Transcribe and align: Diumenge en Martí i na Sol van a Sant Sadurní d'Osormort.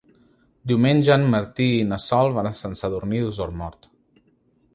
Diumenge 0.71 1.17
en 1.17 1.27
Martí 1.35 1.67
i 1.81 1.85
na 1.91 2.01
Sol 2.07 2.33
van 2.39 2.51
a 2.53 2.57
Sant 2.63 2.75
Sadurní 2.81 3.23
d'Osormort. 3.27 3.91